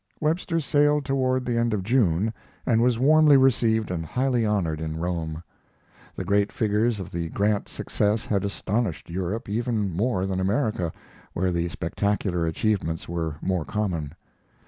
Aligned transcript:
Webster 0.19 0.59
sailed 0.59 1.05
toward 1.05 1.45
the 1.45 1.57
end 1.59 1.75
of 1.75 1.83
June, 1.83 2.33
and 2.65 2.81
was 2.81 2.97
warmly 2.97 3.37
received 3.37 3.91
and 3.91 4.03
highly 4.03 4.43
honored 4.47 4.81
in 4.81 4.97
Rome. 4.97 5.43
The 6.15 6.25
great 6.25 6.51
figures 6.51 6.99
of 6.99 7.11
the 7.11 7.29
Grant 7.29 7.69
success 7.69 8.25
had 8.25 8.43
astonished 8.43 9.11
Europe 9.11 9.47
even 9.47 9.93
more 9.95 10.25
than 10.25 10.39
America, 10.39 10.91
where 11.33 11.69
spectacular 11.69 12.47
achievements 12.47 13.07
were 13.07 13.35
more 13.43 13.63
common. 13.63 14.15